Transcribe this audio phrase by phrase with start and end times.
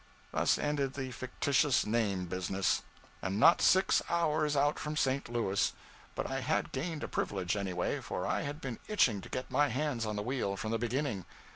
[0.31, 2.81] Thus ended the fictitious name business.
[3.21, 5.29] And not six hours out from St.
[5.29, 5.73] Louis!
[6.15, 9.51] but I had gained a privilege, any way, for I had been itching to get
[9.51, 11.25] my hands on the wheel, from the beginning.